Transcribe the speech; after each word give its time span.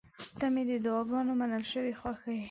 •ته 0.39 0.45
مې 0.53 0.63
د 0.69 0.71
دعاګانو 0.85 1.31
منل 1.39 1.63
شوې 1.71 1.93
خوښه 1.99 2.29
یې. 2.35 2.39